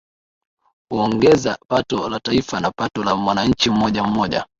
[0.91, 4.45] Huongeza pato la taifa na pato la mwananchi mmoja mmoja